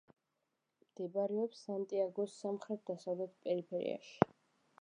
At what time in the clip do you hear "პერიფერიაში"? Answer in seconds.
3.45-4.19